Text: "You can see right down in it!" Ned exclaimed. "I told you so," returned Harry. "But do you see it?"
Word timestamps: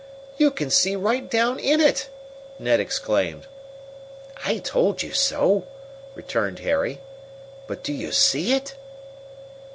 "You 0.37 0.49
can 0.49 0.71
see 0.71 0.95
right 0.95 1.29
down 1.29 1.59
in 1.59 1.79
it!" 1.79 2.09
Ned 2.57 2.79
exclaimed. 2.79 3.45
"I 4.43 4.57
told 4.57 5.03
you 5.03 5.11
so," 5.13 5.67
returned 6.15 6.57
Harry. 6.61 7.01
"But 7.67 7.83
do 7.83 7.93
you 7.93 8.11
see 8.11 8.53
it?" 8.53 8.73